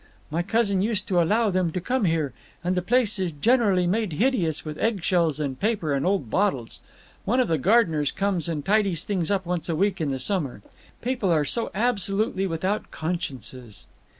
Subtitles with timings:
[0.31, 4.13] My cousin used to allow them to come here, and the place is generally made
[4.13, 6.79] hideous with egg shells and paper and old bottles.
[7.23, 10.63] One of the gardeners comes and tidies things up once a week in the summer.
[11.03, 13.85] People are so absolutely without consciences."